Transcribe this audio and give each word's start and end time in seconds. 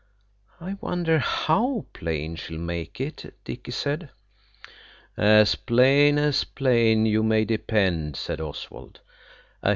"I 0.59 0.77
wonder 0.81 1.19
how 1.19 1.85
plain 1.93 2.35
she'll 2.35 2.57
make 2.57 2.99
it?" 2.99 3.35
Dicky 3.45 3.69
said. 3.69 4.09
"As 5.15 5.53
plain 5.53 6.17
as 6.17 6.43
plain, 6.43 7.05
you 7.05 7.21
may 7.21 7.45
depend," 7.45 8.15
said 8.15 8.41
Oswald. 8.41 9.01